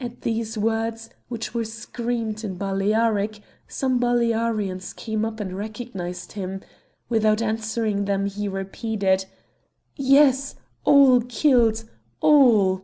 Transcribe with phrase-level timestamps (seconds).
[0.00, 3.38] At these words, which were screamed in Balearic,
[3.68, 6.62] some Balearians came up and recognised him;
[7.08, 9.26] without answering them he repeated:
[9.94, 11.84] "Yes, all killed,
[12.20, 12.82] all!